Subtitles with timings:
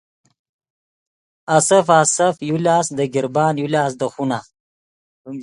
[1.55, 4.39] آسف آسف یو لاست دے گیربان یو لاست دے خونہ